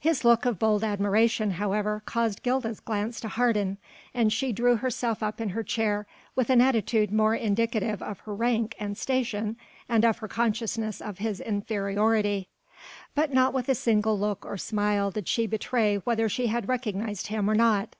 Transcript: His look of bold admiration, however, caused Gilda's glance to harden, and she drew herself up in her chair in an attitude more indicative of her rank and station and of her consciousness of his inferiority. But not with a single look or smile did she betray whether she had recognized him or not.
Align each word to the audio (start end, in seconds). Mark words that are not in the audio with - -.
His 0.00 0.24
look 0.24 0.44
of 0.46 0.58
bold 0.58 0.82
admiration, 0.82 1.52
however, 1.52 2.02
caused 2.04 2.42
Gilda's 2.42 2.80
glance 2.80 3.20
to 3.20 3.28
harden, 3.28 3.78
and 4.12 4.32
she 4.32 4.52
drew 4.52 4.74
herself 4.74 5.22
up 5.22 5.40
in 5.40 5.50
her 5.50 5.62
chair 5.62 6.08
in 6.36 6.46
an 6.50 6.60
attitude 6.60 7.12
more 7.12 7.36
indicative 7.36 8.02
of 8.02 8.18
her 8.26 8.34
rank 8.34 8.74
and 8.80 8.98
station 8.98 9.56
and 9.88 10.04
of 10.04 10.18
her 10.18 10.26
consciousness 10.26 11.00
of 11.00 11.18
his 11.18 11.38
inferiority. 11.40 12.48
But 13.14 13.32
not 13.32 13.54
with 13.54 13.68
a 13.68 13.76
single 13.76 14.18
look 14.18 14.44
or 14.44 14.56
smile 14.58 15.12
did 15.12 15.28
she 15.28 15.46
betray 15.46 15.98
whether 15.98 16.28
she 16.28 16.48
had 16.48 16.68
recognized 16.68 17.28
him 17.28 17.48
or 17.48 17.54
not. 17.54 17.94